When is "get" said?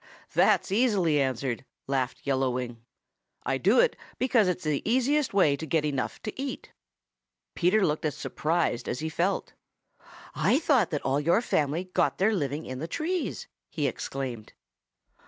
5.67-5.85